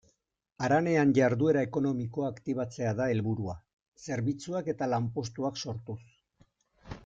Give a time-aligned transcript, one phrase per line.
[0.67, 3.57] Haranean jarduera ekonomikoa aktibatzea da helburua,
[4.09, 6.01] zerbitzuak eta lanpostuak sortuz.